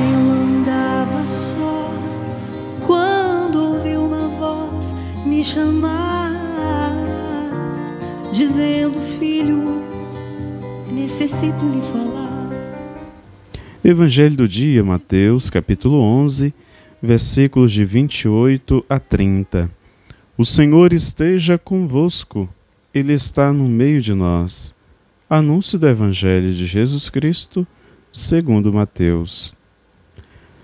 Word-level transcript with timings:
Eu 0.00 0.18
andava 0.30 1.26
só 1.26 1.90
quando 2.86 3.56
ouvi 3.56 3.96
uma 3.96 4.28
voz 4.28 4.94
me 5.24 5.44
chamar, 5.44 6.32
dizendo: 8.32 9.00
Filho, 9.18 9.82
necessito 10.92 11.64
lhe 11.66 11.80
falar. 11.92 12.50
Evangelho 13.84 14.36
do 14.36 14.48
dia, 14.48 14.82
Mateus, 14.82 15.50
capítulo 15.50 16.00
11, 16.00 16.52
versículos 17.02 17.70
de 17.70 17.84
28 17.84 18.84
a 18.88 18.98
30. 18.98 19.70
O 20.36 20.44
Senhor 20.44 20.92
esteja 20.92 21.56
convosco, 21.56 22.48
Ele 22.92 23.12
está 23.12 23.52
no 23.52 23.68
meio 23.68 24.00
de 24.00 24.14
nós. 24.14 24.74
Anúncio 25.30 25.78
do 25.78 25.86
Evangelho 25.86 26.52
de 26.52 26.66
Jesus 26.66 27.08
Cristo, 27.08 27.66
segundo 28.12 28.72
Mateus. 28.72 29.54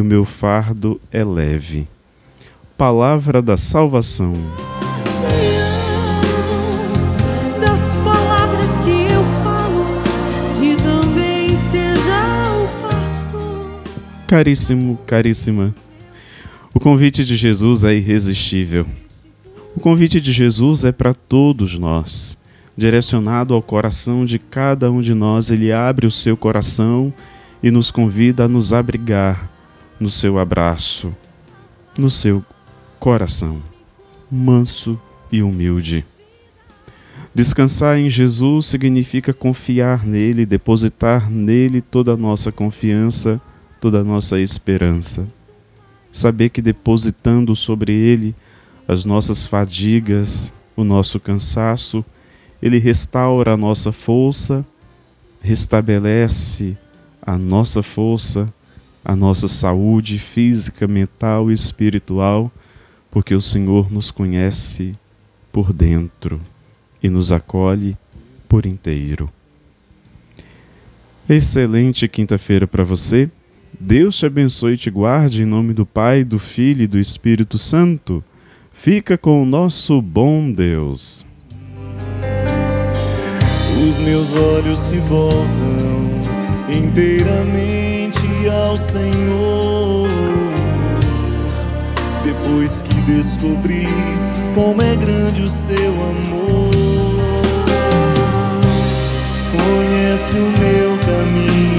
o 0.00 0.04
meu 0.04 0.24
fardo 0.24 1.00
é 1.10 1.24
leve. 1.24 1.86
Palavra 2.76 3.40
da 3.40 3.56
salvação. 3.56 4.34
Caríssimo, 14.26 14.98
caríssima, 15.06 15.72
o 16.74 16.80
convite 16.80 17.24
de 17.24 17.36
Jesus 17.36 17.84
é 17.84 17.94
irresistível. 17.94 18.84
O 19.76 19.80
convite 19.80 20.20
de 20.20 20.32
Jesus 20.32 20.84
é 20.84 20.90
para 20.90 21.14
todos 21.14 21.78
nós, 21.78 22.36
direcionado 22.76 23.54
ao 23.54 23.62
coração 23.62 24.24
de 24.24 24.40
cada 24.40 24.90
um 24.90 25.00
de 25.00 25.14
nós. 25.14 25.52
Ele 25.52 25.70
abre 25.70 26.04
o 26.04 26.10
seu 26.10 26.36
coração 26.36 27.14
e 27.62 27.70
nos 27.70 27.92
convida 27.92 28.46
a 28.46 28.48
nos 28.48 28.72
abrigar 28.72 29.53
no 29.98 30.10
seu 30.10 30.38
abraço, 30.38 31.14
no 31.98 32.10
seu 32.10 32.44
coração, 32.98 33.62
manso 34.30 35.00
e 35.30 35.42
humilde. 35.42 36.04
Descansar 37.34 37.98
em 37.98 38.08
Jesus 38.08 38.66
significa 38.66 39.32
confiar 39.32 40.06
nele, 40.06 40.46
depositar 40.46 41.30
nele 41.30 41.80
toda 41.80 42.12
a 42.12 42.16
nossa 42.16 42.52
confiança 42.52 43.40
toda 43.84 44.00
a 44.00 44.02
nossa 44.02 44.40
esperança. 44.40 45.28
Saber 46.10 46.48
que 46.48 46.62
depositando 46.62 47.54
sobre 47.54 47.92
Ele 47.92 48.34
as 48.88 49.04
nossas 49.04 49.46
fadigas, 49.46 50.54
o 50.74 50.82
nosso 50.82 51.20
cansaço, 51.20 52.02
Ele 52.62 52.78
restaura 52.78 53.52
a 53.52 53.58
nossa 53.58 53.92
força, 53.92 54.64
restabelece 55.42 56.78
a 57.20 57.36
nossa 57.36 57.82
força, 57.82 58.50
a 59.04 59.14
nossa 59.14 59.46
saúde 59.46 60.18
física, 60.18 60.88
mental 60.88 61.50
e 61.50 61.54
espiritual, 61.54 62.50
porque 63.10 63.34
o 63.34 63.40
Senhor 63.40 63.92
nos 63.92 64.10
conhece 64.10 64.96
por 65.52 65.72
dentro 65.72 66.40
e 67.02 67.10
nos 67.10 67.30
acolhe 67.30 67.96
por 68.48 68.64
inteiro. 68.64 69.30
Excelente 71.28 72.08
quinta-feira 72.08 72.66
para 72.66 72.82
você. 72.82 73.30
Deus 73.78 74.16
te 74.16 74.26
abençoe 74.26 74.74
e 74.74 74.78
te 74.78 74.90
guarde 74.90 75.42
em 75.42 75.46
nome 75.46 75.74
do 75.74 75.84
Pai, 75.84 76.24
do 76.24 76.38
Filho 76.38 76.82
e 76.82 76.86
do 76.86 76.98
Espírito 76.98 77.58
Santo. 77.58 78.24
Fica 78.72 79.16
com 79.16 79.42
o 79.42 79.46
nosso 79.46 80.00
bom 80.00 80.50
Deus. 80.50 81.26
Os 83.88 83.98
meus 83.98 84.32
olhos 84.32 84.78
se 84.78 84.98
voltam 84.98 85.94
inteiramente 86.68 88.23
ao 88.48 88.76
Senhor. 88.76 90.08
Depois 92.24 92.82
que 92.82 92.94
descobri 93.02 93.86
como 94.54 94.80
é 94.82 94.96
grande 94.96 95.42
o 95.42 95.48
seu 95.48 95.92
amor, 95.92 96.70
conhece 99.52 100.32
o 100.32 100.50
meu 100.60 100.98
caminho 100.98 101.74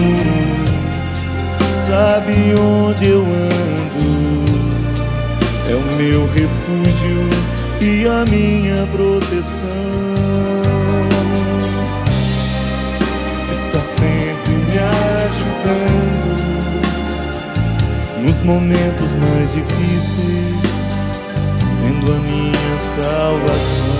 sabe 1.87 2.33
onde 2.55 3.07
eu 3.07 3.21
ando. 3.21 4.45
É 5.69 5.75
o 5.75 5.95
meu 5.97 6.27
refúgio 6.27 7.29
e 7.81 8.07
a 8.07 8.25
minha 8.25 8.85
proteção. 8.87 9.69
Está 13.51 13.81
sempre 13.81 14.24
momentos 18.45 19.15
mais 19.15 19.53
difíceis, 19.53 20.93
sendo 21.67 22.13
a 22.13 22.19
minha 22.19 22.77
salvação. 22.77 23.94